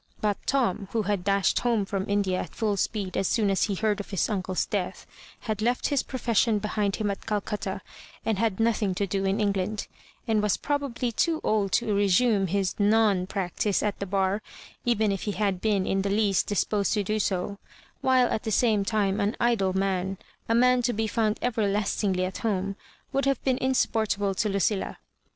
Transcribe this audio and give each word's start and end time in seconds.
But 0.19 0.39
Tom, 0.47 0.87
who 0.93 1.03
had 1.03 1.23
dashed 1.23 1.59
home 1.59 1.85
from 1.85 2.09
India 2.09 2.39
at 2.39 2.53
Aill 2.57 2.75
speed 2.75 3.15
as 3.15 3.27
soon 3.27 3.51
as 3.51 3.65
he 3.65 3.75
heard 3.75 3.99
of 3.99 4.09
his 4.09 4.27
uncle's 4.31 4.65
death, 4.65 5.05
had 5.41 5.61
left 5.61 5.89
his 5.89 6.01
profession 6.01 6.57
behind 6.57 6.95
him 6.95 7.11
at 7.11 7.21
Calcutta^ 7.27 7.81
and 8.25 8.39
had 8.39 8.59
nothing 8.59 8.95
to 8.95 9.05
do 9.05 9.25
in 9.25 9.39
England, 9.39 9.85
and 10.27 10.41
was 10.41 10.57
probably 10.57 11.11
too 11.11 11.39
old 11.43 11.71
to 11.73 11.93
resume 11.93 12.47
his 12.47 12.73
(non) 12.79 13.27
practice 13.27 13.83
at 13.83 13.99
the 13.99 14.07
bar, 14.07 14.41
even 14.85 15.11
if 15.11 15.21
he 15.21 15.33
had 15.33 15.61
been 15.61 15.85
in 15.85 16.01
the 16.01 16.09
least 16.09 16.47
disposed 16.47 16.93
to 16.93 17.03
do 17.03 17.19
so; 17.19 17.59
while, 18.01 18.25
at 18.29 18.41
the 18.41 18.49
same 18.49 18.83
time, 18.83 19.19
an 19.19 19.35
idle 19.39 19.73
man— 19.73 20.17
a 20.49 20.55
man 20.55 20.81
to 20.81 20.93
be 20.93 21.05
found 21.05 21.37
everlastingly 21.43 22.25
at 22.25 22.39
home— 22.39 22.75
^would 23.13 23.25
have 23.25 23.43
been 23.43 23.59
insupportable 23.59 24.33
to 24.33 24.49
LudUa. 24.49 24.95